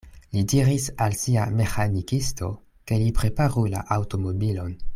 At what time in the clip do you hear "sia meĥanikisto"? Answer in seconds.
1.23-2.49